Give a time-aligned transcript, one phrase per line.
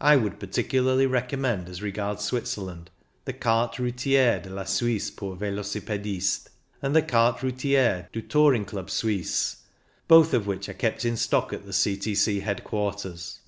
[0.00, 2.90] I would particularly recommend, as re gards Switzerland;
[3.24, 5.36] the "Carte Routiere de CONCLUSION 247 la Suisse pour
[6.16, 6.48] VelocipMistes"
[6.82, 9.58] and the" Carte Routiere du Touring Club Suisse/'
[10.08, 12.40] both of which are kept in stock at the C.T.C.
[12.40, 13.38] headquarters.